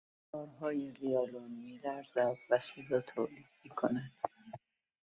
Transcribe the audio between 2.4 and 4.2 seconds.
و صدا تولید میکند.